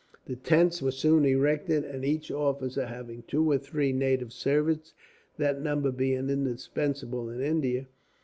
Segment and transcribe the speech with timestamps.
[0.25, 4.95] The tents were soon erected, each officer having two or three native servants,
[5.37, 7.85] that number being indispensable in India.